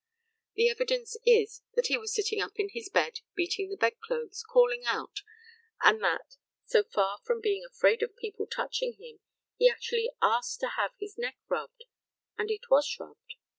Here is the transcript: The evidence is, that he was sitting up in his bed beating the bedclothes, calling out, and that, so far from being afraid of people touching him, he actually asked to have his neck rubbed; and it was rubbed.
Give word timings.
The 0.55 0.67
evidence 0.67 1.15
is, 1.27 1.61
that 1.75 1.85
he 1.85 1.95
was 1.99 2.11
sitting 2.11 2.41
up 2.41 2.53
in 2.55 2.69
his 2.69 2.89
bed 2.89 3.19
beating 3.35 3.69
the 3.69 3.77
bedclothes, 3.77 4.41
calling 4.51 4.83
out, 4.85 5.21
and 5.83 6.03
that, 6.03 6.37
so 6.65 6.83
far 6.83 7.19
from 7.23 7.39
being 7.39 7.63
afraid 7.63 8.01
of 8.01 8.17
people 8.17 8.47
touching 8.47 8.93
him, 8.93 9.19
he 9.57 9.69
actually 9.69 10.09
asked 10.19 10.59
to 10.61 10.69
have 10.69 10.93
his 10.99 11.19
neck 11.19 11.37
rubbed; 11.49 11.83
and 12.35 12.49
it 12.49 12.67
was 12.71 12.97
rubbed. 12.99 13.35